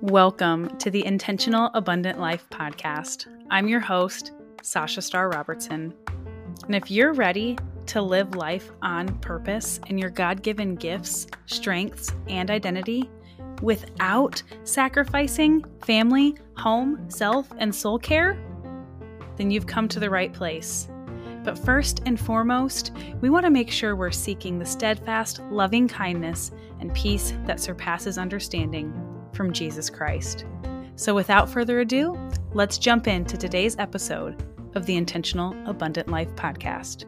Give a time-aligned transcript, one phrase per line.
[0.00, 3.26] Welcome to the Intentional Abundant Life podcast.
[3.50, 4.32] I'm your host,
[4.62, 5.92] Sasha Starr Robertson.
[6.64, 12.10] And if you're ready to live life on purpose in your God given gifts, strengths,
[12.26, 13.10] and identity
[13.60, 18.38] without sacrificing family, home, self, and soul care,
[19.36, 20.88] then you've come to the right place.
[21.44, 26.50] But first and foremost, we want to make sure we're seeking the steadfast, loving kindness
[26.80, 28.92] and peace that surpasses understanding
[29.32, 30.46] from Jesus Christ.
[30.96, 32.18] So, without further ado,
[32.54, 34.42] let's jump into today's episode
[34.74, 37.04] of the Intentional Abundant Life podcast.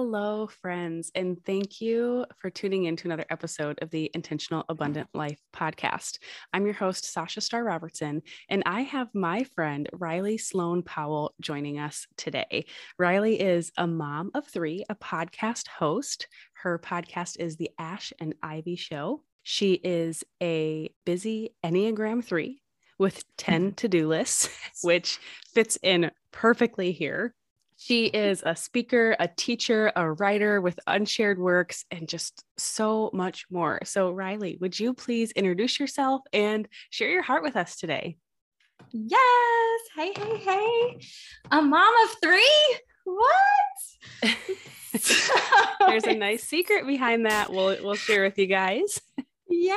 [0.00, 5.08] Hello, friends, and thank you for tuning in to another episode of the Intentional Abundant
[5.12, 6.18] Life podcast.
[6.52, 11.80] I'm your host, Sasha Starr Robertson, and I have my friend Riley Sloan Powell joining
[11.80, 12.66] us today.
[12.96, 16.28] Riley is a mom of three, a podcast host.
[16.52, 19.24] Her podcast is The Ash and Ivy Show.
[19.42, 22.62] She is a busy Enneagram 3
[23.00, 23.52] with mm-hmm.
[23.52, 24.48] 10 to do lists,
[24.84, 25.18] which
[25.52, 27.34] fits in perfectly here.
[27.80, 33.46] She is a speaker, a teacher, a writer with unshared works, and just so much
[33.52, 33.78] more.
[33.84, 38.16] So, Riley, would you please introduce yourself and share your heart with us today?
[38.90, 39.80] Yes.
[39.94, 41.00] Hey, hey, hey.
[41.52, 42.78] A mom of three?
[43.04, 44.34] What?
[45.86, 47.52] There's a nice secret behind that.
[47.52, 49.00] We'll we'll share with you guys.
[49.48, 49.76] Yeah.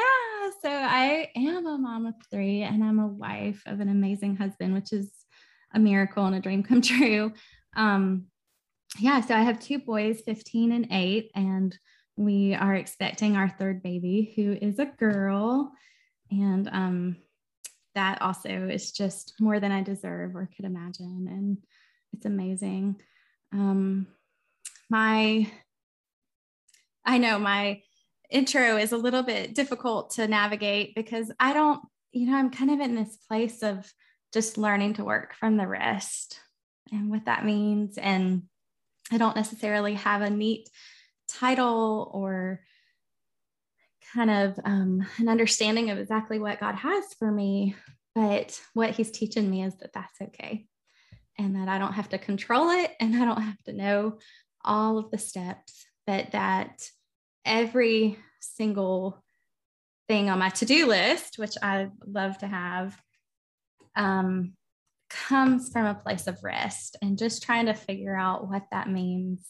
[0.63, 4.73] So I am a mom of three and I'm a wife of an amazing husband,
[4.73, 5.11] which is
[5.73, 7.33] a miracle and a dream come true.
[7.75, 8.27] Um,
[8.99, 11.77] yeah, so I have two boys, 15 and 8, and
[12.17, 15.71] we are expecting our third baby, who is a girl.
[16.29, 17.17] And um,
[17.95, 21.27] that also is just more than I deserve or could imagine.
[21.29, 21.57] And
[22.13, 23.01] it's amazing.
[23.53, 24.07] Um,
[24.89, 25.49] my,
[27.05, 27.81] I know my
[28.29, 31.81] intro is a little bit difficult to navigate because I don't,
[32.11, 33.91] you know, I'm kind of in this place of
[34.33, 36.39] just learning to work from the wrist
[36.91, 37.97] and what that means.
[37.97, 38.43] And
[39.11, 40.69] I don't necessarily have a neat
[41.27, 42.61] title or
[44.13, 47.75] kind of um, an understanding of exactly what God has for me.
[48.13, 50.65] But what He's teaching me is that that's okay
[51.37, 54.19] and that I don't have to control it and I don't have to know
[54.63, 56.83] all of the steps, but that
[57.45, 59.23] every single
[60.07, 62.99] thing on my to do list, which I love to have,
[63.95, 64.53] um,
[65.27, 69.45] comes from a place of rest and just trying to figure out what that means.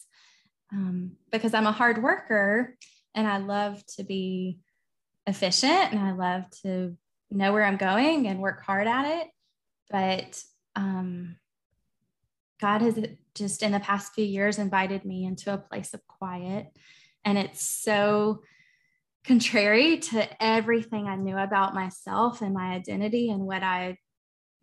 [0.73, 2.77] Um, because I'm a hard worker
[3.13, 4.59] and I love to be
[5.27, 6.97] efficient and I love to
[7.29, 9.27] know where I'm going and work hard at it.
[9.89, 10.41] But
[10.75, 11.37] um,
[12.59, 12.99] God has
[13.35, 16.67] just in the past few years invited me into a place of quiet.
[17.25, 18.41] And it's so
[19.25, 23.97] contrary to everything I knew about myself and my identity and what I,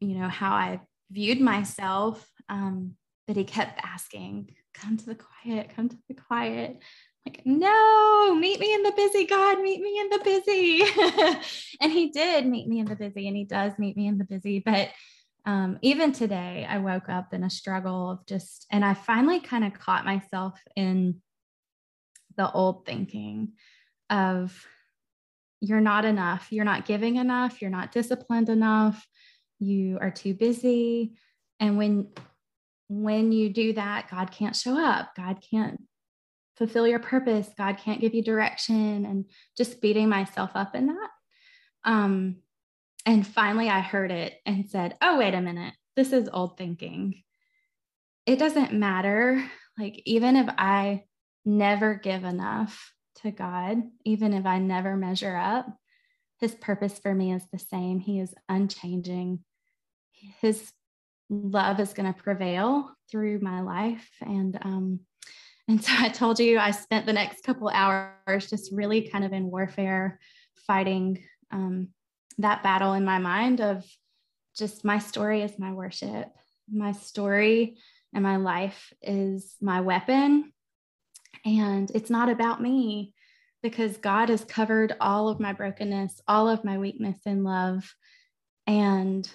[0.01, 0.81] you know, how I
[1.11, 2.29] viewed myself.
[2.49, 2.95] Um,
[3.27, 6.79] but he kept asking, come to the quiet, come to the quiet.
[7.27, 10.83] Like, no, meet me in the busy, God, meet me in the busy.
[11.81, 14.25] and he did meet me in the busy, and he does meet me in the
[14.25, 14.61] busy.
[14.65, 14.89] But
[15.45, 19.65] um, even today, I woke up in a struggle of just, and I finally kind
[19.65, 21.21] of caught myself in
[22.37, 23.53] the old thinking
[24.09, 24.67] of,
[25.61, 29.07] you're not enough, you're not giving enough, you're not disciplined enough,
[29.59, 31.15] you are too busy.
[31.61, 32.09] And when
[32.89, 35.15] when you do that god can't show up.
[35.15, 35.83] God can't
[36.57, 37.49] fulfill your purpose.
[37.57, 39.05] God can't give you direction.
[39.05, 39.27] And
[39.57, 41.11] just beating myself up in that.
[41.85, 42.37] Um
[43.07, 45.75] and finally i heard it and said oh wait a minute.
[45.97, 47.23] This is old thinking.
[48.27, 49.45] It doesn't matter.
[49.79, 51.05] Like even if i
[51.45, 52.93] never give enough
[53.23, 55.67] to god even if i never measure up
[56.39, 57.99] his purpose for me is the same.
[57.99, 59.41] He is unchanging
[60.41, 60.73] his
[61.31, 64.09] love is going to prevail through my life.
[64.21, 65.01] And um
[65.69, 69.33] and so i told you i spent the next couple hours just really kind of
[69.33, 70.19] in warfare
[70.67, 71.89] fighting um,
[72.39, 73.85] that battle in my mind of
[74.57, 76.29] just my story is my worship.
[76.71, 77.79] My story
[78.13, 80.53] and my life is my weapon.
[81.45, 83.15] And it's not about me
[83.63, 87.93] because god has covered all of my brokenness all of my weakness in love.
[88.67, 89.29] And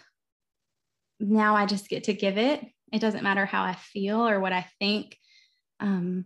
[1.20, 2.66] now I just get to give it.
[2.92, 5.18] It doesn't matter how I feel or what I think.
[5.80, 6.26] Um,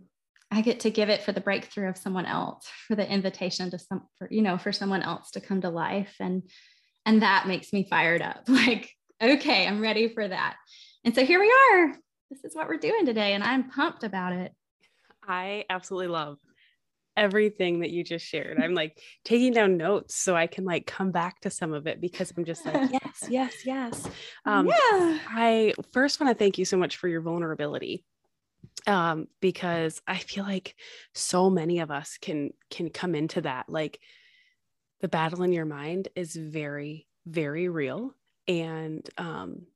[0.50, 3.78] I get to give it for the breakthrough of someone else, for the invitation to
[3.78, 6.14] some, for, you know, for someone else to come to life.
[6.20, 6.42] And,
[7.04, 8.44] and that makes me fired up.
[8.48, 8.90] Like,
[9.22, 10.56] okay, I'm ready for that.
[11.04, 11.96] And so here we are.
[12.30, 13.34] this is what we're doing today.
[13.34, 14.52] And I'm pumped about it.
[15.26, 16.38] I absolutely love
[17.18, 18.58] everything that you just shared.
[18.62, 22.00] I'm like taking down notes so I can like come back to some of it
[22.00, 24.08] because I'm just like, yes, yes, yes.
[24.44, 25.18] Um, yeah.
[25.28, 28.04] I first want to thank you so much for your vulnerability
[28.86, 30.76] um, because I feel like
[31.12, 33.68] so many of us can can come into that.
[33.68, 33.98] Like
[35.00, 38.14] the battle in your mind is very, very real.
[38.46, 39.66] And um,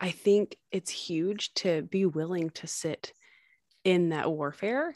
[0.00, 3.12] I think it's huge to be willing to sit
[3.84, 4.94] in that warfare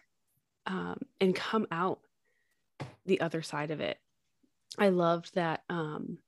[0.68, 1.98] um, and come out
[3.06, 3.98] the other side of it.
[4.78, 6.18] I loved that um,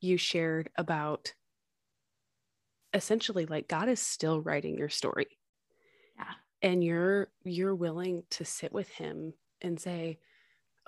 [0.00, 1.34] you shared about
[2.94, 5.26] essentially like God is still writing your story.
[6.16, 6.32] Yeah.
[6.62, 10.20] And you're you're willing to sit with him and say,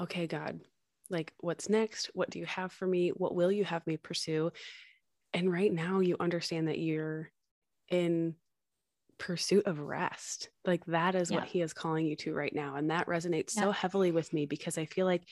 [0.01, 0.61] "Okay, God,
[1.11, 2.11] like what's next?
[2.15, 3.11] What do you have for me?
[3.11, 4.53] What will you have me pursue?"
[5.35, 7.31] And right now you understand that you're
[7.89, 8.37] in
[9.23, 10.51] pursuit of rest.
[10.65, 11.39] Like that is yeah.
[11.39, 12.75] what he is calling you to right now.
[12.75, 13.63] And that resonates yeah.
[13.63, 15.23] so heavily with me because I feel like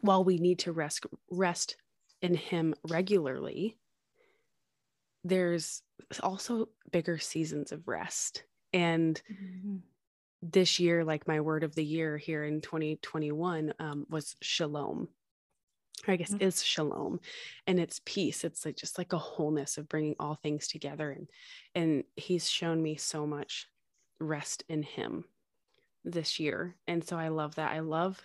[0.00, 1.76] while we need to rest rest
[2.22, 3.78] in him regularly,
[5.22, 5.82] there's
[6.24, 8.42] also bigger seasons of rest.
[8.72, 9.76] And mm-hmm.
[10.42, 15.06] this year, like my word of the year here in 2021 um, was shalom.
[16.06, 16.42] I guess mm-hmm.
[16.42, 17.20] is shalom
[17.66, 18.44] and it's peace.
[18.44, 21.10] It's like just like a wholeness of bringing all things together.
[21.10, 21.28] And,
[21.74, 23.68] and he's shown me so much
[24.18, 25.24] rest in him
[26.04, 26.74] this year.
[26.86, 27.72] And so I love that.
[27.72, 28.20] I love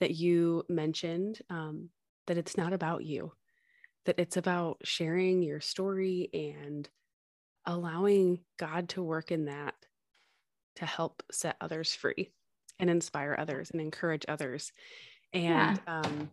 [0.00, 1.90] that you mentioned um,
[2.26, 3.32] that it's not about you,
[4.06, 6.88] that it's about sharing your story and
[7.66, 9.74] allowing God to work in that
[10.76, 12.30] to help set others free
[12.78, 14.72] and inspire others and encourage others.
[15.32, 15.44] And
[15.86, 16.00] yeah.
[16.00, 16.30] um,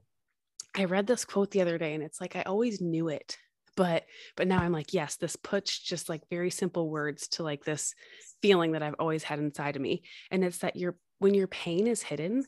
[0.78, 3.38] I read this quote the other day and it's like I always knew it,
[3.76, 7.66] but but now I'm like, yes, this puts just like very simple words to like
[7.66, 7.96] this
[8.44, 10.04] feeling that I've always had inside of me.
[10.30, 12.46] And it's that your when your pain is hidden,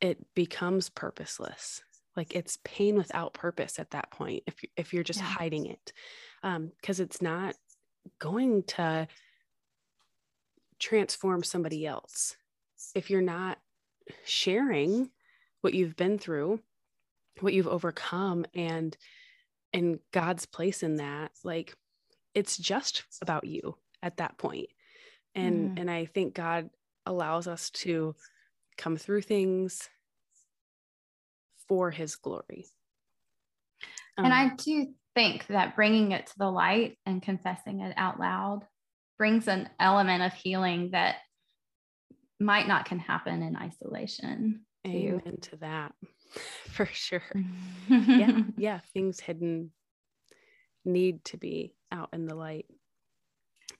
[0.00, 1.82] it becomes purposeless.
[2.16, 5.26] Like it's pain without purpose at that point if you, if you're just yeah.
[5.26, 5.92] hiding it.
[6.42, 7.54] Um because it's not
[8.18, 9.08] going to
[10.78, 12.36] transform somebody else.
[12.94, 13.58] If you're not
[14.24, 15.10] sharing
[15.60, 16.60] what you've been through
[17.40, 18.96] what you've overcome and
[19.72, 21.74] and God's place in that like
[22.34, 24.68] it's just about you at that point
[25.34, 25.80] and mm.
[25.80, 26.70] and I think God
[27.04, 28.14] allows us to
[28.76, 29.88] come through things
[31.68, 32.66] for his glory
[34.18, 38.18] and I um, do think that bringing it to the light and confessing it out
[38.18, 38.60] loud
[39.18, 41.16] brings an element of healing that
[42.38, 44.60] might not can happen in isolation.
[44.86, 45.92] Amen to that.
[46.70, 47.22] for sure.
[47.88, 49.70] yeah, yeah, things hidden
[50.84, 52.66] need to be out in the light.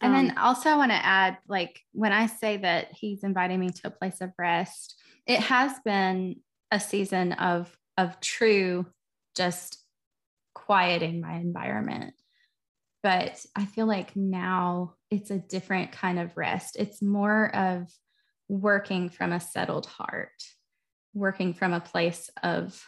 [0.01, 3.61] And um, then also I want to add like when I say that he's inviting
[3.61, 6.37] me to a place of rest, it has been
[6.71, 8.87] a season of of true
[9.35, 9.83] just
[10.55, 12.15] quieting my environment.
[13.03, 16.77] But I feel like now it's a different kind of rest.
[16.79, 17.89] It's more of
[18.49, 20.33] working from a settled heart
[21.17, 22.81] working from a place of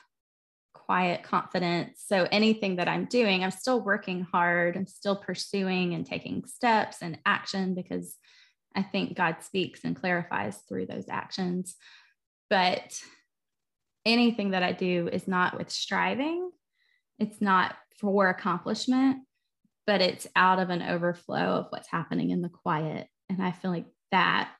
[0.75, 2.03] quiet confidence.
[2.07, 4.77] So anything that I'm doing, I'm still working hard.
[4.77, 8.17] I'm still pursuing and taking steps and action because
[8.77, 11.77] I think God speaks and clarifies through those actions.
[12.51, 13.01] But
[14.05, 16.51] anything that I do is not with striving,
[17.19, 19.19] it's not for accomplishment,
[19.87, 23.09] but it's out of an overflow of what's happening in the quiet.
[23.29, 24.51] And I feel like that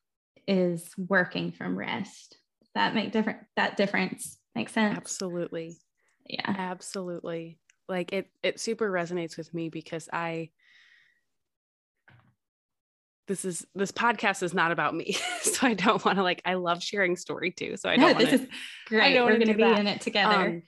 [0.47, 2.38] is working from rest
[2.79, 4.97] that make different that difference makes sense.
[4.97, 5.77] Absolutely.
[6.27, 6.43] Yeah.
[6.47, 7.59] Absolutely.
[7.89, 10.51] Like it it super resonates with me because i
[13.27, 15.17] this is this podcast is not about me.
[15.43, 18.25] So i don't want to like i love sharing story too so i don't no,
[18.25, 18.47] wanna, is
[18.87, 19.21] great.
[19.21, 19.81] we're going to be that.
[19.81, 20.35] in it together.
[20.35, 20.63] Um,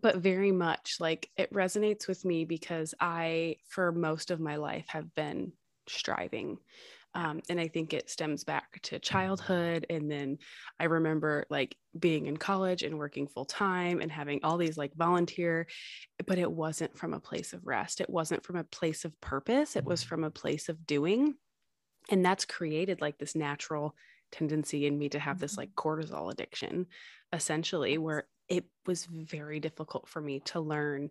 [0.00, 4.84] but very much like it resonates with me because i for most of my life
[4.88, 5.52] have been
[5.88, 6.58] striving
[7.16, 9.86] um, and I think it stems back to childhood.
[9.88, 10.36] And then
[10.78, 14.94] I remember like being in college and working full time and having all these like
[14.94, 15.66] volunteer,
[16.26, 18.02] but it wasn't from a place of rest.
[18.02, 19.76] It wasn't from a place of purpose.
[19.76, 21.36] It was from a place of doing.
[22.10, 23.96] And that's created like this natural
[24.30, 25.88] tendency in me to have this like mm-hmm.
[25.88, 26.84] cortisol addiction,
[27.32, 31.08] essentially, where it was very difficult for me to learn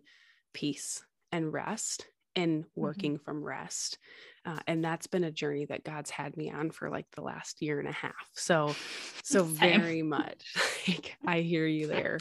[0.54, 2.80] peace and rest and mm-hmm.
[2.80, 3.24] working mm-hmm.
[3.24, 3.98] from rest.
[4.44, 7.60] Uh, and that's been a journey that God's had me on for like the last
[7.60, 8.30] year and a half.
[8.34, 8.76] So,
[9.24, 9.80] so Same.
[9.80, 10.54] very much
[10.88, 12.20] like I hear you there.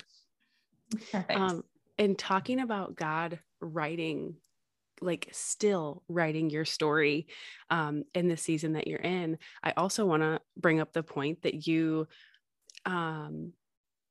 [1.12, 1.32] Perfect.
[1.32, 1.64] Um,
[2.00, 4.36] and talking about God writing
[5.02, 7.28] like still writing your story
[7.70, 9.38] um, in the season that you're in.
[9.62, 12.08] I also want to bring up the point that you
[12.86, 13.52] um,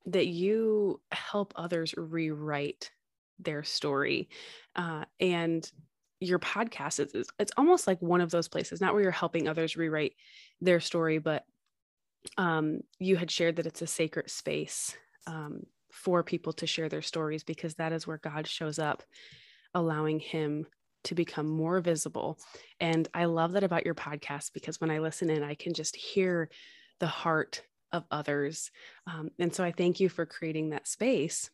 [0.07, 2.91] that you help others rewrite
[3.39, 4.29] their story
[4.77, 5.71] uh, and
[6.25, 9.77] your podcast is it's almost like one of those places not where you're helping others
[9.77, 10.15] rewrite
[10.61, 11.45] their story but
[12.39, 15.61] um, you had shared that it's a sacred space um,
[15.93, 19.03] for people to share their stories because that is where god shows up
[19.75, 20.67] allowing him
[21.05, 22.39] to become more visible.
[22.81, 25.97] And i love that about your podcast because when i listen in i can just
[25.97, 26.49] hear
[27.01, 27.63] the heart
[27.93, 28.71] of others.
[29.07, 31.51] Um, and so i thank you for creating that space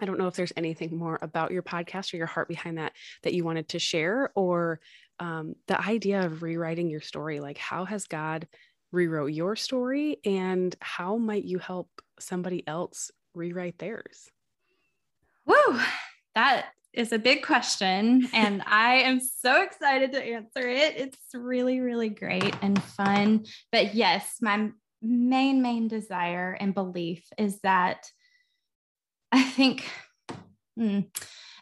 [0.00, 2.92] I don't know if there's anything more about your podcast or your heart behind that
[3.22, 4.80] that you wanted to share, or
[5.18, 7.40] um, the idea of rewriting your story.
[7.40, 8.46] Like, how has God
[8.92, 14.30] rewrote your story, and how might you help somebody else rewrite theirs?
[15.44, 15.80] Whoa,
[16.34, 20.96] that is a big question, and I am so excited to answer it.
[20.96, 23.44] It's really, really great and fun.
[23.72, 24.70] But yes, my
[25.02, 28.10] main, main desire and belief is that
[29.32, 29.90] I think,
[30.76, 31.00] hmm,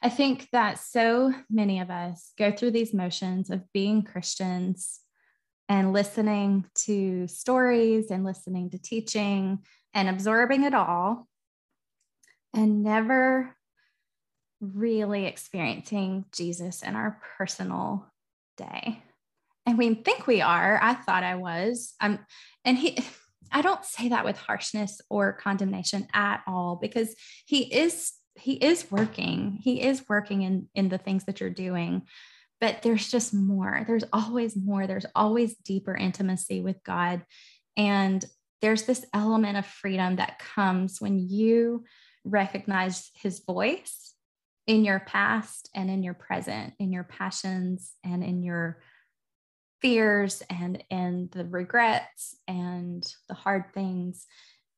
[0.02, 5.00] I think that so many of us go through these motions of being Christians
[5.68, 9.58] and listening to stories and listening to teaching
[9.92, 11.28] and absorbing it all
[12.54, 13.54] and never
[14.60, 18.06] really experiencing Jesus in our personal
[18.56, 19.02] day.
[19.66, 20.78] And we think we are.
[20.82, 21.94] I thought I was.
[22.00, 22.18] I'm
[22.64, 22.98] and he
[23.52, 27.14] I don't say that with harshness or condemnation at all because
[27.46, 29.58] he is he is working.
[29.62, 32.02] He is working in in the things that you're doing.
[32.60, 33.84] But there's just more.
[33.86, 34.86] There's always more.
[34.86, 37.22] There's always deeper intimacy with God.
[37.76, 38.24] And
[38.60, 41.84] there's this element of freedom that comes when you
[42.24, 44.14] recognize his voice
[44.66, 48.80] in your past and in your present, in your passions and in your
[49.80, 54.26] fears and and the regrets and the hard things.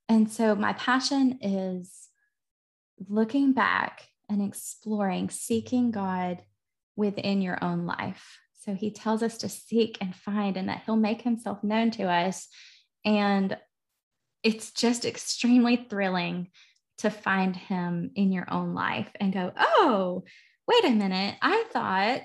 [0.09, 2.09] And so my passion is
[3.09, 6.43] looking back and exploring seeking god
[6.97, 8.39] within your own life.
[8.61, 12.05] So he tells us to seek and find and that he'll make himself known to
[12.05, 12.49] us.
[13.05, 13.57] And
[14.43, 16.49] it's just extremely thrilling
[16.99, 20.25] to find him in your own life and go oh
[20.69, 21.35] wait a minute.
[21.43, 22.21] I thought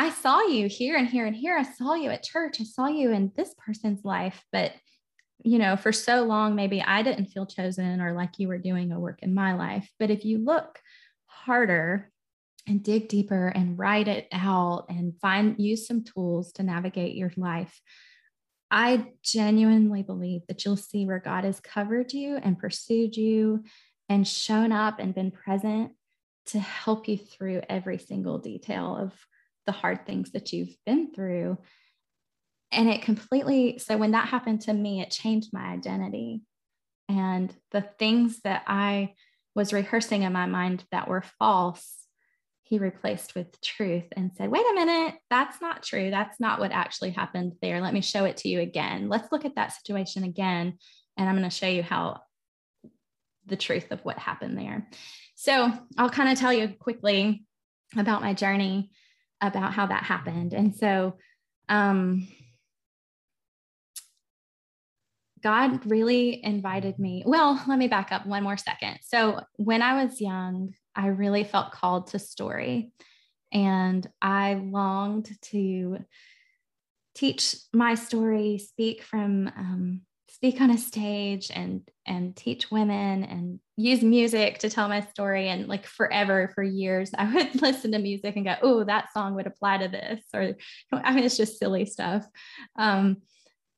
[0.00, 1.58] I saw you here and here and here.
[1.58, 2.58] I saw you at church.
[2.58, 4.42] I saw you in this person's life.
[4.50, 4.72] But,
[5.44, 8.92] you know, for so long, maybe I didn't feel chosen or like you were doing
[8.92, 9.90] a work in my life.
[9.98, 10.78] But if you look
[11.26, 12.10] harder
[12.66, 17.32] and dig deeper and write it out and find, use some tools to navigate your
[17.36, 17.78] life,
[18.70, 23.64] I genuinely believe that you'll see where God has covered you and pursued you
[24.08, 25.92] and shown up and been present
[26.46, 29.12] to help you through every single detail of
[29.66, 31.58] the hard things that you've been through.
[32.72, 36.42] And it completely, so when that happened to me, it changed my identity.
[37.08, 39.14] And the things that I
[39.54, 41.96] was rehearsing in my mind that were false,
[42.62, 46.10] he replaced with truth and said, wait a minute, that's not true.
[46.10, 47.80] That's not what actually happened there.
[47.80, 49.08] Let me show it to you again.
[49.08, 50.78] Let's look at that situation again.
[51.16, 52.20] And I'm going to show you how
[53.46, 54.86] the truth of what happened there.
[55.34, 57.44] So I'll kind of tell you quickly
[57.96, 58.92] about my journey
[59.40, 60.52] about how that happened.
[60.52, 61.16] And so,
[61.68, 62.28] um,
[65.42, 67.22] God really invited me.
[67.24, 68.98] Well, let me back up one more second.
[69.02, 72.92] So, when I was young, I really felt called to story,
[73.52, 76.04] and I longed to
[77.14, 80.00] teach my story, speak from um,
[80.32, 85.48] speak on a stage and and teach women and use music to tell my story.
[85.48, 89.34] And like forever for years i would listen to music and go oh that song
[89.34, 90.54] would apply to this or
[90.92, 92.26] i mean it's just silly stuff.
[92.76, 93.18] Um,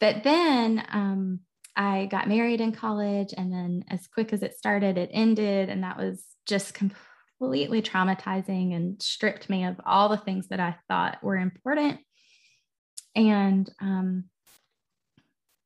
[0.00, 1.40] but then um,
[1.76, 5.82] i got married in college and then as quick as it started it ended and
[5.82, 11.23] that was just completely traumatizing and stripped me of all the things that i thought
[11.23, 11.99] were important.
[13.14, 14.25] And um,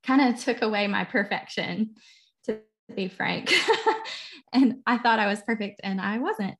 [0.06, 1.96] kind of took away my perfection,
[2.44, 2.58] to
[2.94, 3.52] be frank.
[4.52, 6.54] and I thought I was perfect and I wasn't.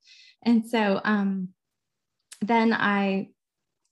[0.45, 1.49] And so um,
[2.41, 3.29] then I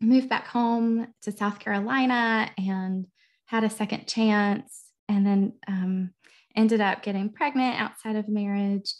[0.01, 3.07] moved back home to South Carolina and
[3.47, 6.11] had a second chance, and then um,
[6.57, 8.95] ended up getting pregnant outside of marriage.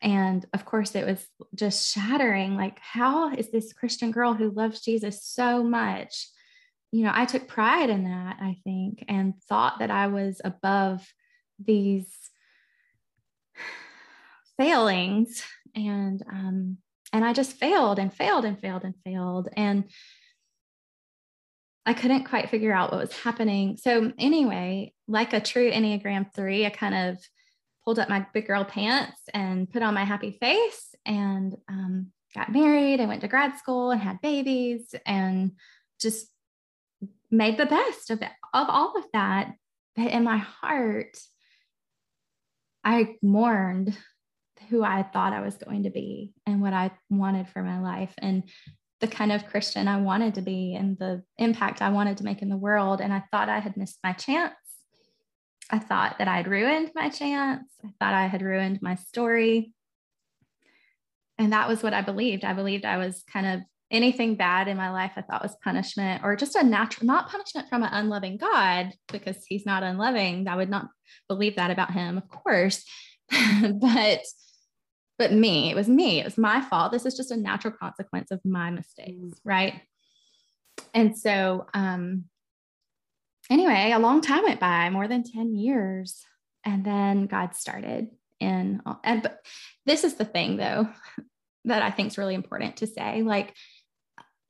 [0.00, 2.56] And of course, it was just shattering.
[2.56, 6.28] Like, how is this Christian girl who loves Jesus so much
[6.90, 11.06] you know, I took pride in that, I think, and thought that I was above
[11.58, 12.08] these
[14.56, 15.42] failings.
[15.74, 16.78] And um,
[17.12, 19.48] and I just failed and failed and failed and failed.
[19.56, 19.84] And
[21.86, 23.78] I couldn't quite figure out what was happening.
[23.78, 27.18] So, anyway, like a true Enneagram 3, I kind of
[27.84, 32.52] pulled up my big girl pants and put on my happy face and um, got
[32.52, 33.00] married.
[33.00, 35.52] I went to grad school and had babies and
[35.98, 36.28] just
[37.30, 39.52] made the best of, of all of that.
[39.96, 41.18] But in my heart,
[42.84, 43.96] I mourned
[44.70, 48.12] who I thought I was going to be and what I wanted for my life
[48.18, 48.44] and
[49.00, 52.42] the kind of Christian I wanted to be and the impact I wanted to make
[52.42, 53.00] in the world.
[53.00, 54.54] And I thought I had missed my chance.
[55.70, 57.68] I thought that I'd ruined my chance.
[57.84, 59.74] I thought I had ruined my story.
[61.36, 62.44] And that was what I believed.
[62.44, 66.22] I believed I was kind of anything bad in my life I thought was punishment
[66.22, 70.46] or just a natural, not punishment from an unloving God, because he's not unloving.
[70.46, 70.88] I would not
[71.28, 72.84] believe that about him, of course.
[73.74, 74.20] but
[75.18, 75.70] but me.
[75.70, 76.20] It was me.
[76.20, 76.92] It was my fault.
[76.92, 79.34] This is just a natural consequence of my mistakes, mm.
[79.44, 79.82] right?
[80.94, 82.24] And so, um,
[83.50, 86.24] anyway, a long time went by, more than 10 years.
[86.64, 88.08] And then God started
[88.40, 89.40] in, and but
[89.84, 90.88] this is the thing though
[91.64, 93.22] that I think is really important to say.
[93.22, 93.54] Like,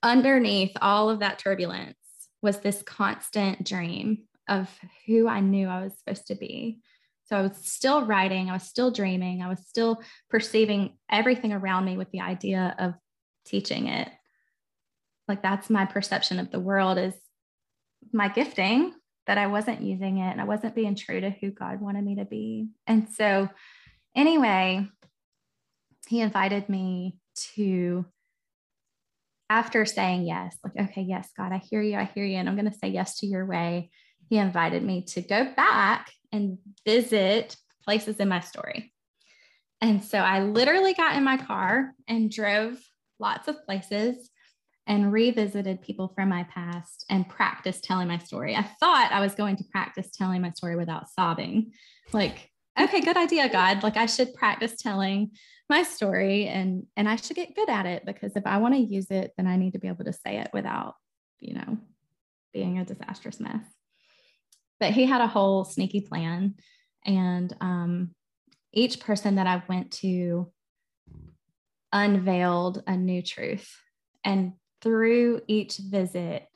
[0.03, 1.97] underneath all of that turbulence
[2.43, 4.71] was this constant dream of
[5.07, 6.81] who I knew I was supposed to be
[7.29, 11.85] so I was still writing, I was still dreaming, I was still perceiving everything around
[11.85, 12.95] me with the idea of
[13.45, 14.09] teaching it.
[15.27, 17.15] Like that's my perception of the world is
[18.15, 18.95] my gifting
[19.27, 22.17] that I wasn't using it and I wasn't being true to who God wanted me
[22.17, 22.69] to be.
[22.87, 23.51] And so
[24.17, 24.89] anyway,
[26.07, 27.19] he invited me
[27.55, 28.07] to
[29.51, 32.57] after saying yes, like, okay, yes, God, I hear you, I hear you, and I'm
[32.57, 33.91] going to say yes to your way.
[34.29, 38.93] He invited me to go back and visit places in my story.
[39.81, 42.79] And so I literally got in my car and drove
[43.19, 44.31] lots of places
[44.87, 48.57] and revisited people from my past and practiced telling my story.
[48.57, 51.73] I thought I was going to practice telling my story without sobbing.
[52.13, 53.83] Like, okay, good idea, God.
[53.83, 55.33] Like I should practice telling
[55.69, 58.81] my story and and I should get good at it because if I want to
[58.81, 60.95] use it, then I need to be able to say it without,
[61.41, 61.79] you know,
[62.53, 63.65] being a disastrous mess
[64.81, 66.55] but he had a whole sneaky plan.
[67.05, 68.15] And um,
[68.73, 70.53] each person that I went to
[71.93, 73.75] unveiled a new truth.
[74.25, 74.53] And
[74.83, 76.47] through each visit,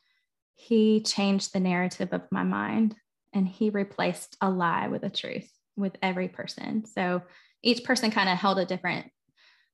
[0.55, 2.95] he changed the narrative of my mind
[3.33, 6.85] and he replaced a lie with a truth with every person.
[6.85, 7.23] So
[7.63, 9.11] each person kind of held a different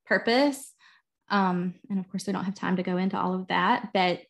[0.07, 0.73] purpose.
[1.31, 3.91] Um, and of course, we don't have time to go into all of that.
[3.93, 4.21] But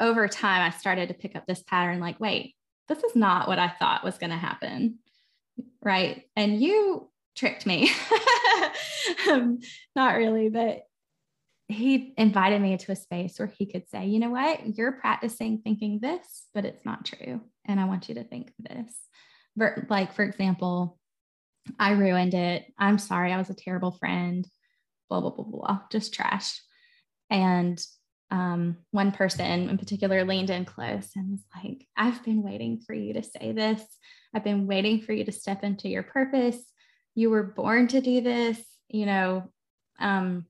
[0.00, 2.54] over time, I started to pick up this pattern like, wait,
[2.88, 4.98] this is not what I thought was going to happen.
[5.82, 6.24] Right.
[6.36, 7.90] And you tricked me.
[9.30, 9.60] um,
[9.94, 10.82] not really, but
[11.68, 15.58] he invited me into a space where he could say, you know what, you're practicing
[15.58, 17.40] thinking this, but it's not true.
[17.64, 18.94] And I want you to think this.
[19.88, 20.98] Like, for example,
[21.78, 22.72] I ruined it.
[22.78, 23.32] I'm sorry.
[23.32, 24.46] I was a terrible friend,
[25.08, 26.60] blah, blah, blah, blah, just trash.
[27.30, 27.84] And
[28.30, 32.94] um, one person in particular leaned in close and was like, I've been waiting for
[32.94, 33.82] you to say this.
[34.34, 36.58] I've been waiting for you to step into your purpose.
[37.14, 38.60] You were born to do this.
[38.88, 39.50] You know,
[40.00, 40.46] um,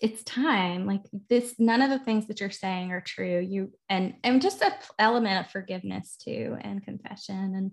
[0.00, 0.86] it's time.
[0.86, 3.40] Like this, none of the things that you're saying are true.
[3.40, 7.54] You and and just a element of forgiveness too and confession.
[7.54, 7.70] And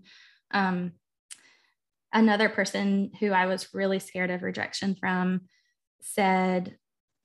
[0.51, 0.91] um,
[2.15, 5.41] another person who I was really scared of rejection from
[6.01, 6.77] said,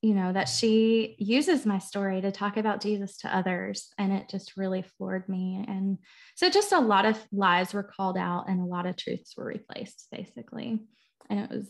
[0.03, 3.89] you know, that she uses my story to talk about Jesus to others.
[3.99, 5.65] And it just really floored me.
[5.69, 5.99] And
[6.35, 9.45] so just a lot of lies were called out and a lot of truths were
[9.45, 10.81] replaced, basically.
[11.29, 11.69] And it was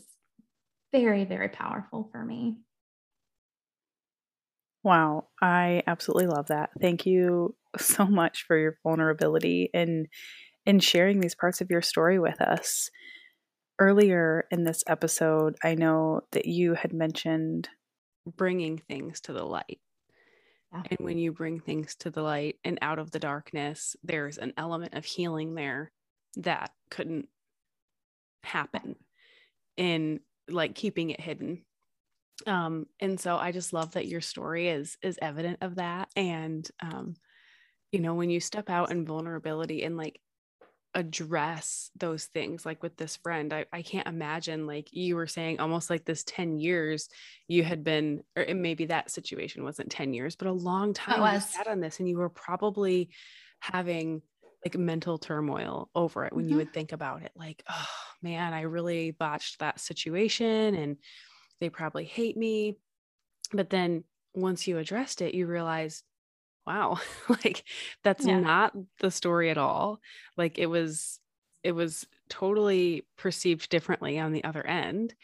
[0.93, 2.57] very, very powerful for me.
[4.83, 6.71] Wow, I absolutely love that.
[6.81, 10.07] Thank you so much for your vulnerability and
[10.67, 12.91] in sharing these parts of your story with us.
[13.79, 17.69] Earlier in this episode, I know that you had mentioned
[18.27, 19.81] bringing things to the light.
[20.73, 20.83] Yeah.
[20.91, 24.53] And when you bring things to the light and out of the darkness, there's an
[24.57, 25.91] element of healing there
[26.37, 27.29] that couldn't
[28.45, 28.97] happen
[29.77, 31.65] in like keeping it hidden.
[32.47, 36.09] Um, and so I just love that your story is is evident of that.
[36.17, 37.15] And um,
[37.93, 40.21] you know, when you step out in vulnerability and like
[40.95, 45.61] address those things like with this friend I, I can't imagine like you were saying
[45.61, 47.09] almost like this 10 years
[47.47, 51.47] you had been or maybe that situation wasn't 10 years but a long time was.
[51.47, 53.11] you sat on this and you were probably
[53.61, 54.21] having
[54.65, 56.53] like mental turmoil over it when mm-hmm.
[56.53, 57.87] you would think about it like oh
[58.21, 60.97] man i really botched that situation and
[61.61, 62.79] they probably hate me.
[63.53, 66.03] But then once you addressed it, you realize,
[66.67, 67.65] wow, like
[68.05, 68.41] that's yeah.
[68.41, 70.01] not the story at all.
[70.37, 71.21] Like it was,
[71.63, 75.15] it was totally perceived differently on the other end.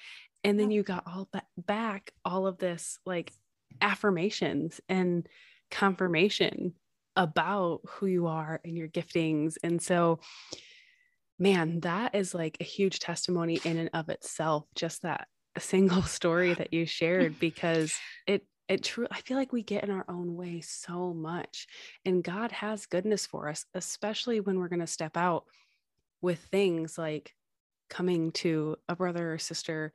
[0.45, 3.33] And then you got all ba- back all of this like
[3.81, 5.27] affirmations and
[5.71, 6.75] confirmation
[7.17, 9.57] about who you are and your giftings.
[9.65, 10.21] And so,
[11.39, 15.27] man, that is like a huge testimony in and of itself, just that
[15.59, 17.95] single story that you shared, because
[18.27, 21.67] it, it true i feel like we get in our own way so much
[22.05, 25.45] and god has goodness for us especially when we're going to step out
[26.21, 27.35] with things like
[27.89, 29.93] coming to a brother or sister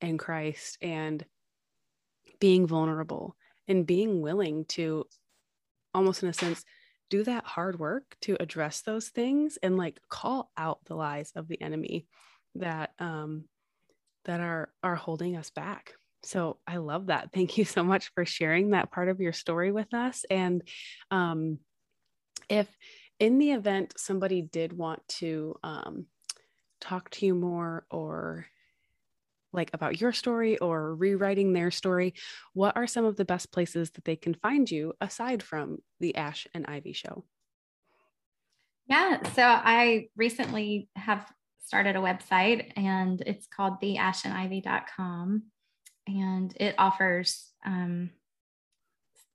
[0.00, 1.24] in christ and
[2.40, 3.36] being vulnerable
[3.68, 5.04] and being willing to
[5.94, 6.64] almost in a sense
[7.10, 11.46] do that hard work to address those things and like call out the lies of
[11.46, 12.06] the enemy
[12.54, 13.44] that um
[14.24, 18.24] that are are holding us back so i love that thank you so much for
[18.24, 20.62] sharing that part of your story with us and
[21.10, 21.58] um
[22.48, 22.68] if
[23.18, 26.06] in the event somebody did want to um
[26.80, 28.46] talk to you more or
[29.52, 32.14] like about your story or rewriting their story,
[32.54, 36.16] what are some of the best places that they can find you aside from the
[36.16, 37.24] Ash and Ivy show?
[38.86, 41.30] Yeah, so I recently have
[41.64, 45.44] started a website and it's called theashandivy.com
[46.06, 48.10] and it offers um,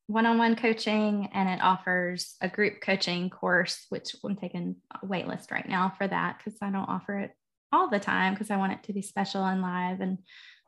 [0.07, 5.51] one-on-one coaching and it offers a group coaching course which i'm taking a wait list
[5.51, 7.31] right now for that because i don't offer it
[7.71, 10.01] all the time because I want it to be special and live.
[10.01, 10.19] And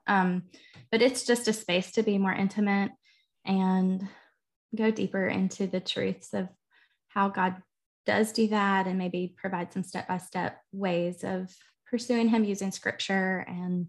[0.08, 0.44] um,
[0.92, 2.92] but it's just a space to be more intimate
[3.46, 4.08] and
[4.76, 6.50] go deeper into the truths of
[7.10, 7.62] how God
[8.06, 11.54] does do that and maybe provide some step by step ways of
[11.90, 13.46] pursuing Him using scripture.
[13.48, 13.88] And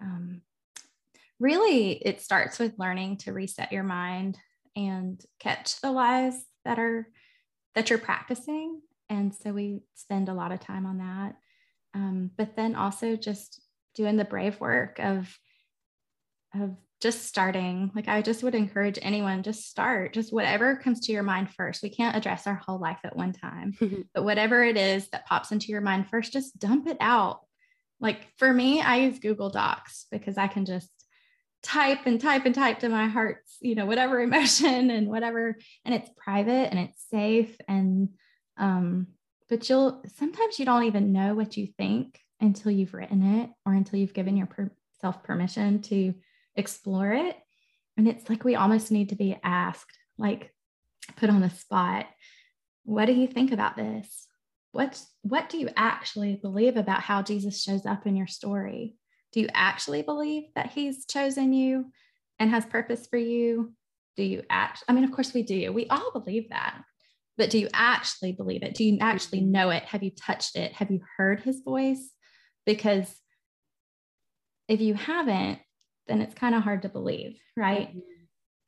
[0.00, 0.42] um,
[1.40, 4.38] really, it starts with learning to reset your mind
[4.76, 7.08] and catch the lies that are
[7.74, 8.80] that you're practicing.
[9.08, 11.36] And so we spend a lot of time on that.
[11.94, 13.60] Um, but then also just
[13.94, 15.36] doing the brave work of
[16.54, 17.90] of just starting.
[17.94, 21.82] Like i just would encourage anyone just start just whatever comes to your mind first.
[21.82, 23.74] We can't address our whole life at one time
[24.14, 27.40] but whatever it is that pops into your mind first just dump it out.
[28.00, 30.90] Like for me i use google docs because i can just
[31.62, 35.94] type and type and type to my heart's you know whatever emotion and whatever and
[35.94, 38.08] it's private and it's safe and
[38.56, 39.06] um
[39.50, 43.74] but you'll sometimes you don't even know what you think until you've written it or
[43.74, 46.14] until you've given yourself permission to
[46.56, 47.36] explore it.
[47.96, 50.54] And it's like we almost need to be asked, like
[51.16, 52.06] put on the spot,
[52.84, 54.26] what do you think about this?
[54.72, 58.96] What, what do you actually believe about how Jesus shows up in your story?
[59.32, 61.86] Do you actually believe that he's chosen you
[62.38, 63.72] and has purpose for you?
[64.16, 64.82] Do you act?
[64.88, 65.72] I mean, of course we do.
[65.72, 66.82] We all believe that
[67.40, 68.74] but do you actually believe it?
[68.74, 69.84] Do you actually know it?
[69.84, 70.74] Have you touched it?
[70.74, 72.10] Have you heard his voice?
[72.66, 73.10] Because
[74.68, 75.58] if you haven't,
[76.06, 77.88] then it's kind of hard to believe, right?
[77.88, 77.98] Mm-hmm.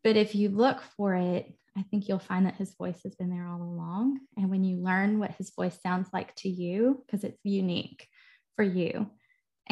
[0.02, 3.28] But if you look for it, I think you'll find that his voice has been
[3.28, 4.20] there all along.
[4.38, 8.08] And when you learn what his voice sounds like to you, because it's unique
[8.56, 9.10] for you,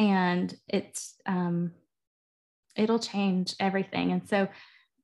[0.01, 1.73] and it's um,
[2.75, 4.11] it'll change everything.
[4.11, 4.47] And so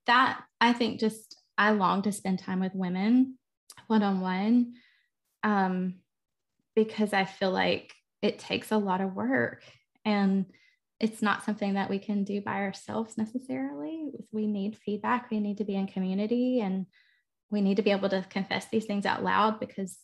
[0.08, 3.38] that I think just I long to spend time with women
[3.86, 4.74] one on one
[6.76, 9.64] because I feel like it takes a lot of work
[10.04, 10.46] and
[11.00, 14.12] it's not something that we can do by ourselves necessarily.
[14.32, 16.88] We need feedback, we need to be in community, and
[17.52, 19.98] we need to be able to confess these things out loud because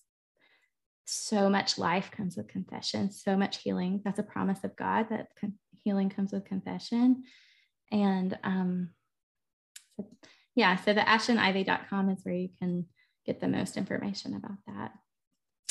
[1.05, 4.01] so much life comes with confession, so much healing.
[4.03, 7.23] That's a promise of God that con- healing comes with confession.
[7.91, 8.89] And um,
[9.97, 10.07] so,
[10.55, 12.85] yeah, so the ashandivy.com is where you can
[13.25, 14.91] get the most information about that.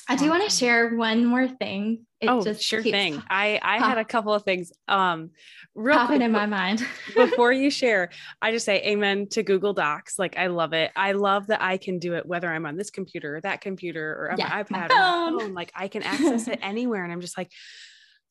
[0.08, 2.06] I do want to share one more thing.
[2.20, 3.22] It oh, just sure thing.
[3.28, 4.72] I I pop, had a couple of things.
[4.88, 5.30] Um,
[5.74, 6.84] real popping quick, in my mind.
[7.14, 8.10] before you share,
[8.40, 10.18] I just say amen to Google Docs.
[10.18, 10.90] Like I love it.
[10.96, 14.12] I love that I can do it whether I'm on this computer or that computer
[14.12, 14.98] or on yeah, my iPad my phone.
[14.98, 15.54] or my phone.
[15.54, 17.50] Like I can access it anywhere, and I'm just like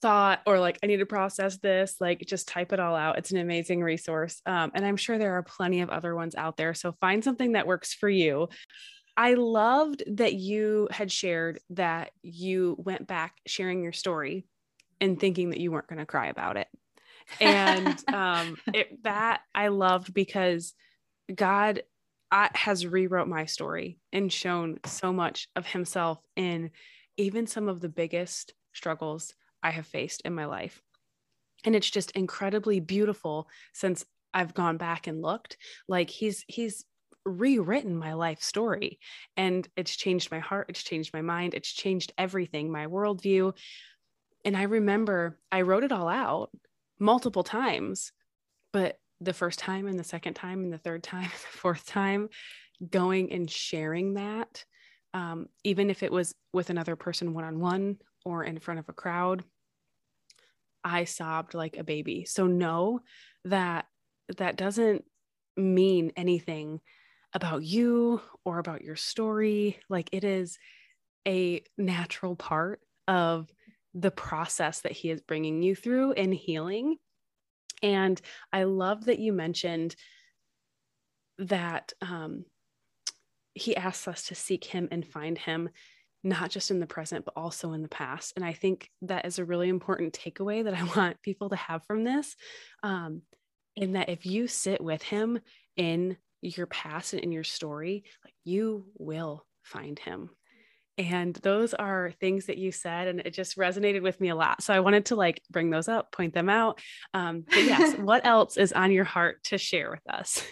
[0.02, 1.96] thought or like I need to process this.
[2.00, 3.18] Like just type it all out.
[3.18, 6.58] It's an amazing resource, um, and I'm sure there are plenty of other ones out
[6.58, 6.74] there.
[6.74, 8.50] So find something that works for you.
[9.18, 14.46] I loved that you had shared that you went back sharing your story
[15.00, 16.68] and thinking that you weren't going to cry about it.
[17.40, 20.74] And um, it, that I loved because
[21.34, 21.84] God
[22.32, 26.72] I, has rewrote my story and shown so much of Himself in
[27.18, 30.82] even some of the biggest struggles I have faced in my life.
[31.66, 35.58] and it's just incredibly beautiful since I've gone back and looked.
[35.88, 36.86] Like he's he's
[37.26, 39.00] rewritten my life story
[39.38, 43.56] and it's changed my heart, it's changed my mind, it's changed everything, my worldview.
[44.44, 46.50] And I remember I wrote it all out
[47.00, 48.12] multiple times,
[48.74, 51.86] but the first time and the second time and the third time and the fourth
[51.86, 52.30] time,
[52.90, 54.66] going and sharing that,
[55.14, 58.90] um, even if it was with another person one on one or in front of
[58.90, 59.44] a crowd,
[60.84, 62.26] I sobbed like a baby.
[62.26, 63.02] So know
[63.46, 63.86] that
[64.38, 65.04] that doesn't
[65.58, 66.80] mean anything
[67.34, 69.80] about you or about your story.
[69.90, 70.58] Like it is
[71.28, 73.50] a natural part of
[73.94, 76.98] the process that he is bringing you through in healing.
[77.84, 78.20] And
[78.54, 79.96] I love that you mentioned
[81.38, 82.46] that um,
[83.54, 85.70] he asks us to seek him and find him
[86.24, 89.40] not just in the present but also in the past and i think that is
[89.40, 92.36] a really important takeaway that i want people to have from this
[92.84, 93.24] um,
[93.76, 95.40] in that if you sit with him
[95.78, 100.30] in your past and in your story like you will find him.
[100.98, 104.62] And those are things that you said and it just resonated with me a lot.
[104.62, 106.80] So i wanted to like bring those up point them out.
[107.14, 110.44] Um, but yes what else is on your heart to share with us?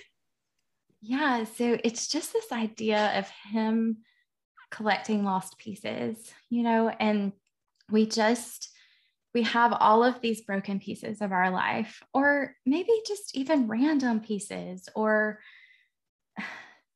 [1.02, 3.98] Yeah so it's just this idea of him
[4.72, 7.32] collecting lost pieces you know and
[7.90, 8.70] we just
[9.34, 14.20] we have all of these broken pieces of our life or maybe just even random
[14.20, 15.40] pieces or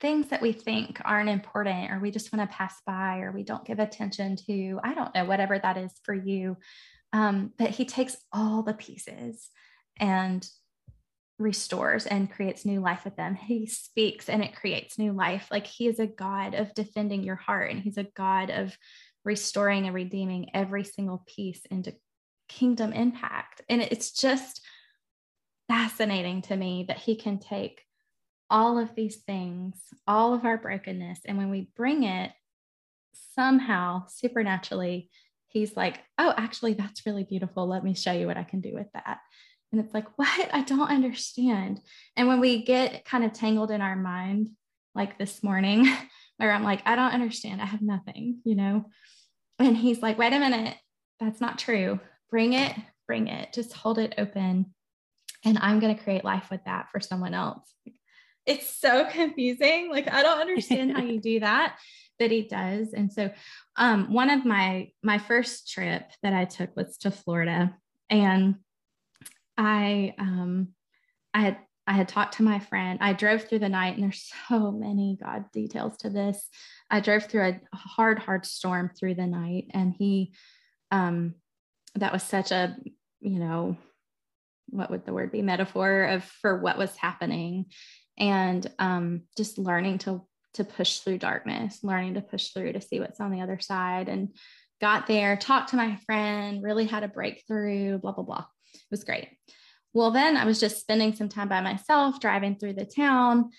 [0.01, 3.43] things that we think aren't important or we just want to pass by or we
[3.43, 6.57] don't give attention to i don't know whatever that is for you
[7.13, 9.49] um, but he takes all the pieces
[9.97, 10.45] and
[11.39, 13.35] restores and creates new life with them.
[13.35, 15.47] He speaks and it creates new life.
[15.51, 18.75] Like he is a god of defending your heart and he's a god of
[19.23, 21.93] restoring and redeeming every single piece into
[22.49, 23.61] kingdom impact.
[23.69, 24.61] And it's just
[25.67, 27.81] fascinating to me that he can take
[28.53, 31.21] all of these things, all of our brokenness.
[31.25, 32.31] And when we bring it
[33.35, 35.09] somehow supernaturally,
[35.47, 37.67] he's like, oh, actually, that's really beautiful.
[37.67, 39.17] Let me show you what I can do with that.
[39.71, 40.49] And it's like, what?
[40.53, 41.81] I don't understand.
[42.15, 44.49] And when we get kind of tangled in our mind,
[44.93, 45.91] like this morning,
[46.37, 47.59] where I'm like, I don't understand.
[47.59, 48.85] I have nothing, you know?
[49.57, 50.77] And he's like, wait a minute.
[51.19, 51.99] That's not true.
[52.29, 52.75] Bring it,
[53.07, 53.51] bring it.
[53.51, 54.75] Just hold it open.
[55.43, 57.73] And I'm going to create life with that for someone else
[58.45, 59.89] it's so confusing.
[59.91, 61.77] Like I don't understand how you do that,
[62.19, 62.93] but he does.
[62.93, 63.31] And so
[63.75, 67.75] um, one of my my first trip that I took was to Florida
[68.09, 68.55] and
[69.57, 70.69] I um
[71.33, 72.99] I had I had talked to my friend.
[73.01, 76.47] I drove through the night, and there's so many God details to this.
[76.89, 80.33] I drove through a hard, hard storm through the night, and he,
[80.91, 81.35] um,
[81.95, 82.77] that was such a,
[83.19, 83.75] you know,
[84.69, 85.41] what would the word be?
[85.41, 87.65] Metaphor of for what was happening
[88.17, 90.21] and um, just learning to
[90.53, 94.07] to push through darkness learning to push through to see what's on the other side
[94.07, 94.29] and
[94.81, 98.45] got there talked to my friend really had a breakthrough blah blah blah.
[98.73, 99.29] It was great.
[99.93, 103.51] Well then i was just spending some time by myself driving through the town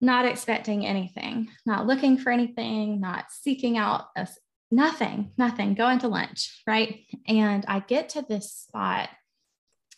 [0.00, 4.28] not expecting anything not looking for anything not seeking out a,
[4.70, 7.06] nothing nothing going to lunch right?
[7.26, 9.08] And i get to this spot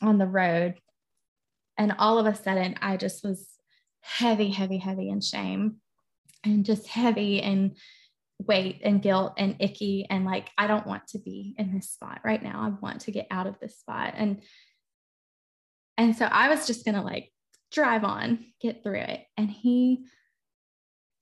[0.03, 0.75] on the road
[1.79, 3.56] and all of a sudden i just was
[4.07, 5.77] heavy, heavy, heavy in shame
[6.45, 7.75] and just heavy in
[8.39, 10.07] weight and guilt and icky.
[10.09, 12.61] And like, I don't want to be in this spot right now.
[12.61, 14.15] I want to get out of this spot.
[14.17, 14.43] And
[15.99, 17.33] and so I was just gonna like
[17.73, 19.25] drive on, get through it.
[19.37, 20.07] And he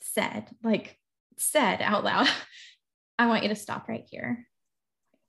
[0.02, 0.98] said, like,
[1.38, 2.28] said out loud,
[3.18, 4.46] I want you to stop right here.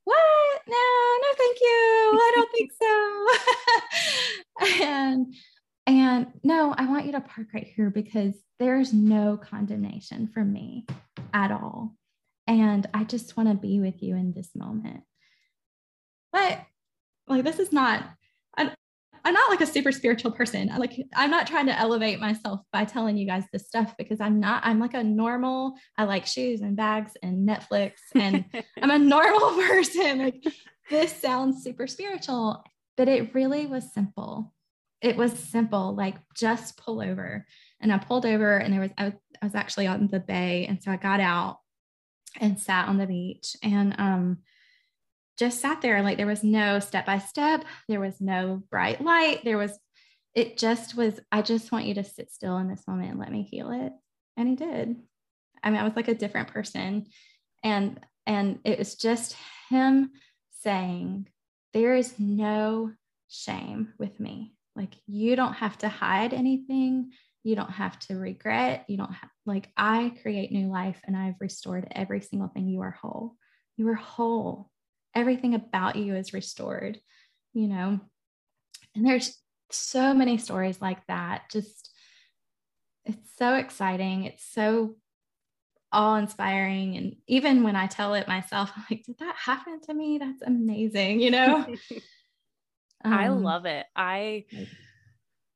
[0.04, 0.62] What?
[0.68, 2.12] No, no, thank you.
[2.14, 3.28] I don't think so.
[4.84, 5.34] and
[5.88, 10.86] and no, I want you to park right here because there's no condemnation from me
[11.34, 11.96] at all.
[12.48, 15.02] And I just want to be with you in this moment.
[16.32, 16.60] But
[17.28, 18.04] like, this is not,
[18.58, 18.72] I'm,
[19.24, 20.72] I'm not like a super spiritual person.
[20.72, 24.20] I like, I'm not trying to elevate myself by telling you guys this stuff because
[24.20, 28.46] I'm not, I'm like a normal, I like shoes and bags and Netflix and
[28.82, 30.20] I'm a normal person.
[30.20, 30.44] Like,
[30.90, 32.64] this sounds super spiritual,
[32.98, 34.54] but it really was simple
[35.02, 37.46] it was simple, like just pull over.
[37.80, 40.66] And I pulled over and there was, I was, I was actually on the bay.
[40.68, 41.60] And so I got out
[42.40, 44.38] and sat on the beach and um,
[45.38, 46.02] just sat there.
[46.02, 49.44] Like there was no step by step, there was no bright light.
[49.44, 49.78] There was,
[50.34, 53.32] it just was, I just want you to sit still in this moment and let
[53.32, 53.94] me heal it.
[54.38, 54.96] And he did.
[55.64, 57.06] I mean, I was like a different person.
[57.64, 59.36] And, and it was just
[59.70, 60.12] him
[60.62, 61.28] saying,
[61.74, 62.92] there is no
[63.28, 64.55] shame with me.
[64.76, 67.12] Like, you don't have to hide anything.
[67.44, 68.86] You don't have to regret.
[68.88, 72.68] You don't have, like, I create new life and I've restored every single thing.
[72.68, 73.36] You are whole.
[73.78, 74.72] You are whole.
[75.14, 77.00] Everything about you is restored,
[77.54, 78.00] you know?
[78.96, 79.38] And there's
[79.72, 81.44] so many stories like that.
[81.52, 81.92] Just,
[83.06, 84.26] it's so exciting.
[84.26, 84.96] It's so
[85.92, 86.98] awe inspiring.
[86.98, 90.18] And even when I tell it myself, I'm like, did that happen to me?
[90.18, 91.66] That's amazing, you know?
[93.06, 93.86] um, I love it.
[93.96, 94.46] I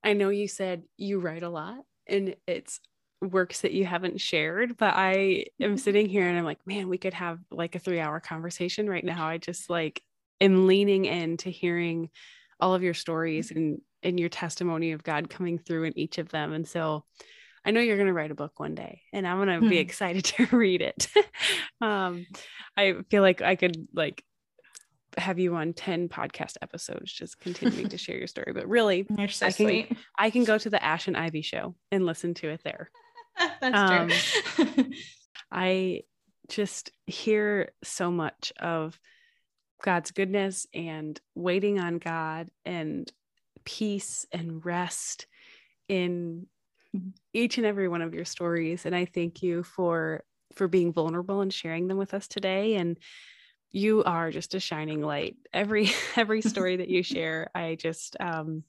[0.03, 2.79] I know you said you write a lot and it's
[3.21, 6.97] works that you haven't shared, but I am sitting here and I'm like, man, we
[6.97, 9.27] could have like a three hour conversation right now.
[9.27, 10.01] I just like
[10.39, 12.09] am leaning into hearing
[12.59, 16.29] all of your stories and and your testimony of God coming through in each of
[16.29, 16.53] them.
[16.53, 17.03] And so
[17.65, 19.69] I know you're going to write a book one day and I'm going to hmm.
[19.69, 21.07] be excited to read it.
[21.81, 22.25] um,
[22.77, 24.23] I feel like I could like
[25.17, 29.47] have you on 10 podcast episodes just continuing to share your story but really so
[29.47, 29.97] I can sweet.
[30.17, 32.91] I can go to the Ash and Ivy show and listen to it there.
[33.61, 34.85] That's um, true.
[35.51, 36.03] I
[36.47, 38.99] just hear so much of
[39.81, 43.09] God's goodness and waiting on God and
[43.63, 45.27] peace and rest
[45.87, 46.47] in
[47.33, 51.41] each and every one of your stories and i thank you for for being vulnerable
[51.41, 52.97] and sharing them with us today and
[53.71, 58.63] you are just a shining light every every story that you share i just um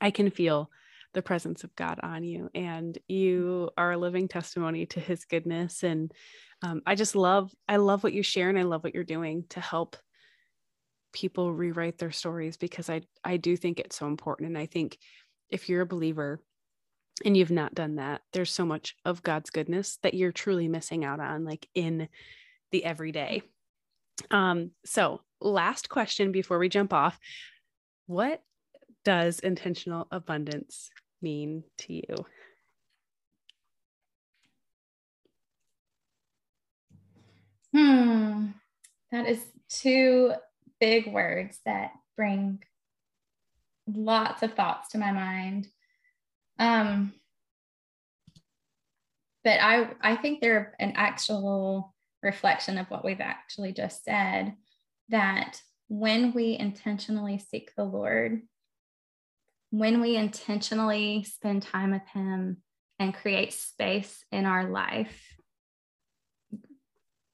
[0.00, 0.70] i can feel
[1.14, 5.82] the presence of god on you and you are a living testimony to his goodness
[5.82, 6.12] and
[6.62, 9.44] um, i just love i love what you share and i love what you're doing
[9.48, 9.96] to help
[11.12, 14.98] people rewrite their stories because i i do think it's so important and i think
[15.48, 16.42] if you're a believer
[17.24, 21.04] and you've not done that, there's so much of God's goodness that you're truly missing
[21.04, 22.08] out on, like in
[22.70, 23.42] the everyday.
[24.30, 27.18] Um, so, last question before we jump off
[28.06, 28.42] What
[29.04, 30.90] does intentional abundance
[31.22, 32.26] mean to you?
[37.72, 38.46] Hmm,
[39.12, 40.32] that is two
[40.80, 42.62] big words that bring
[43.86, 45.68] lots of thoughts to my mind.
[46.58, 47.12] Um,
[49.44, 54.54] but I I think they're an actual reflection of what we've actually just said
[55.08, 58.42] that when we intentionally seek the Lord,
[59.70, 62.58] when we intentionally spend time with Him
[62.98, 65.36] and create space in our life,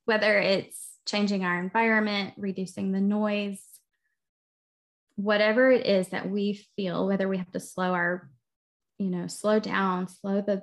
[0.04, 3.62] whether it's changing our environment, reducing the noise,
[5.16, 8.28] whatever it is that we feel, whether we have to slow our
[8.98, 10.62] you know, slow down, slow the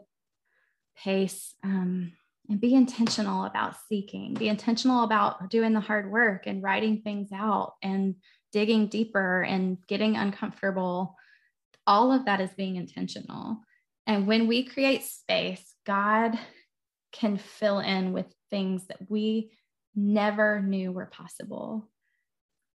[0.97, 2.13] pace, um,
[2.51, 7.29] and be intentional about seeking, be intentional about doing the hard work and writing things
[7.33, 8.15] out and
[8.51, 11.15] digging deeper and getting uncomfortable.
[11.87, 13.61] All of that is being intentional.
[14.05, 16.37] And when we create space, God
[17.13, 19.53] can fill in with things that we
[19.95, 21.89] never knew were possible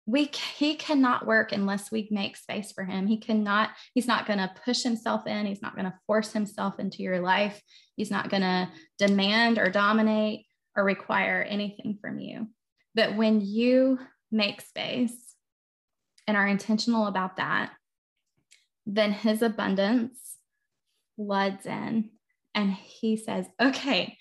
[0.06, 3.08] we he cannot work unless we make space for him.
[3.08, 5.46] He cannot he's not going to push himself in.
[5.46, 7.60] He's not going to force himself into your life.
[7.96, 12.46] He's not going to demand or dominate or require anything from you.
[12.94, 13.98] But when you
[14.30, 15.34] make space
[16.28, 17.70] and are intentional about that
[18.88, 20.36] then his abundance
[21.16, 22.10] floods in
[22.54, 24.16] and he says okay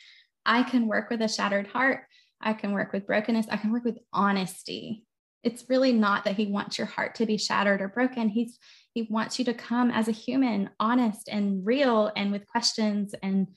[0.45, 2.05] i can work with a shattered heart.
[2.41, 3.47] I can work with brokenness.
[3.49, 5.05] I can work with honesty
[5.45, 8.27] it's really not that he wants your heart to be shattered or broken.
[8.27, 8.57] He's
[8.93, 13.47] he wants you to come as a human honest and real and with questions and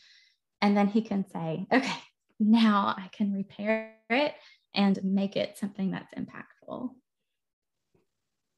[0.61, 1.99] and then he can say okay
[2.41, 4.35] now i can repair it
[4.75, 6.91] and make it something that's impactful.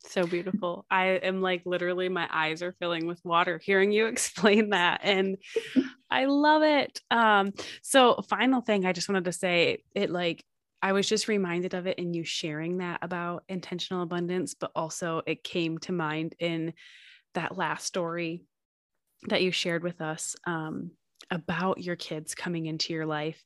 [0.07, 0.87] So beautiful.
[0.91, 5.37] I am like literally my eyes are filling with water hearing you explain that and
[6.11, 7.01] i love it.
[7.11, 10.45] Um so final thing i just wanted to say it like
[10.83, 15.23] I was just reminded of it in you sharing that about intentional abundance, but also
[15.27, 16.73] it came to mind in
[17.35, 18.43] that last story
[19.29, 20.93] that you shared with us um,
[21.31, 23.43] about your kids coming into your life.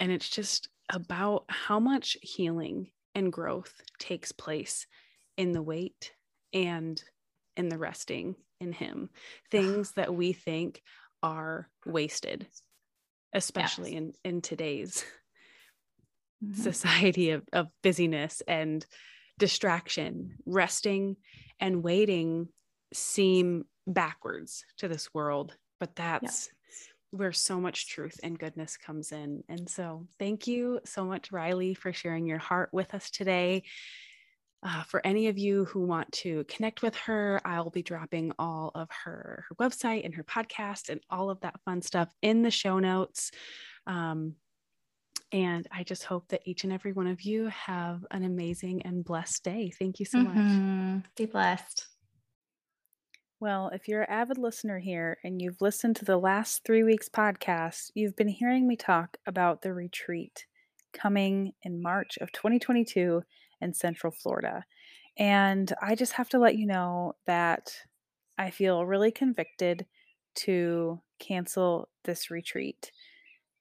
[0.00, 4.86] And it's just about how much healing and growth takes place
[5.36, 6.12] in the wait
[6.52, 7.02] and
[7.56, 9.10] in the resting in Him.
[9.50, 10.82] Things that we think
[11.22, 12.46] are wasted,
[13.32, 13.98] especially yes.
[13.98, 15.04] in, in today's
[16.44, 16.60] mm-hmm.
[16.60, 18.84] society of, of busyness and
[19.38, 21.16] distraction, resting
[21.60, 22.48] and waiting
[22.92, 26.50] seem backwards to this world, but that's
[27.10, 29.42] where so much truth and goodness comes in.
[29.48, 33.62] And so, thank you so much, Riley, for sharing your heart with us today.
[34.62, 38.72] uh, for any of you who want to connect with her, I'll be dropping all
[38.74, 42.50] of her, her website and her podcast and all of that fun stuff in the
[42.50, 43.30] show notes.
[43.86, 44.34] Um,
[45.32, 49.04] and I just hope that each and every one of you have an amazing and
[49.04, 49.72] blessed day.
[49.78, 50.94] Thank you so mm-hmm.
[50.96, 51.04] much.
[51.16, 51.86] Be blessed.
[53.40, 57.08] Well, if you're an avid listener here and you've listened to the last three weeks'
[57.08, 60.46] podcast, you've been hearing me talk about the retreat
[60.92, 63.22] coming in March of 2022
[63.60, 64.64] in Central Florida.
[65.18, 67.72] And I just have to let you know that
[68.38, 69.86] I feel really convicted
[70.36, 72.90] to cancel this retreat.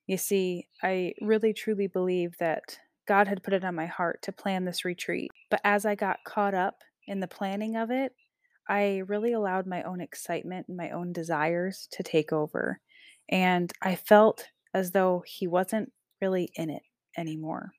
[0.08, 4.32] You see, I really truly believe that God had put it on my heart to
[4.32, 5.32] plan this retreat.
[5.50, 8.14] But as I got caught up in the planning of it,
[8.68, 12.80] I really allowed my own excitement and my own desires to take over.
[13.30, 15.92] And I felt as though He wasn't
[16.22, 16.84] really in it
[17.18, 17.72] anymore.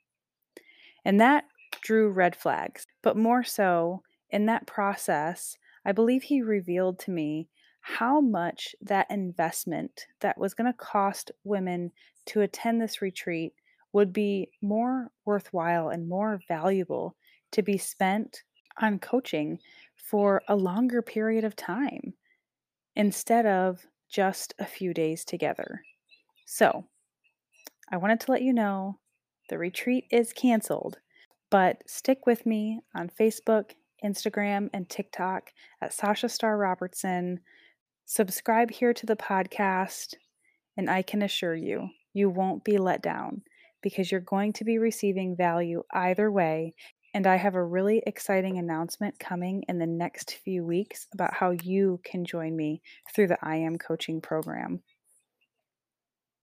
[1.05, 1.45] And that
[1.83, 2.87] drew red flags.
[3.03, 7.49] But more so, in that process, I believe he revealed to me
[7.89, 11.91] how much that investment that was going to cost women
[12.27, 13.55] to attend this retreat
[13.95, 17.17] would be more worthwhile and more valuable
[17.51, 18.43] to be spent
[18.83, 19.59] on coaching
[19.97, 22.13] for a longer period of time
[22.95, 25.81] instead of just a few days together.
[26.45, 26.85] So,
[27.91, 28.99] I wanted to let you know
[29.49, 30.99] the retreat is canceled,
[31.51, 33.71] but stick with me on Facebook,
[34.05, 37.41] Instagram, and TikTok at Sasha Star Robertson.
[38.11, 40.15] Subscribe here to the podcast,
[40.79, 43.43] and I can assure you, you won't be let down
[43.83, 46.75] because you're going to be receiving value either way.
[47.13, 51.51] And I have a really exciting announcement coming in the next few weeks about how
[51.51, 52.81] you can join me
[53.15, 54.81] through the I Am Coaching program.